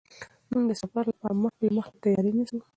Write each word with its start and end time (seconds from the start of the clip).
موږ 0.51 0.63
د 0.69 0.73
سفر 0.81 1.03
لپاره 1.11 1.35
مخکې 1.43 1.63
له 1.67 1.73
مخکې 1.77 1.97
تیاری 2.03 2.31
نیسو. 2.37 2.57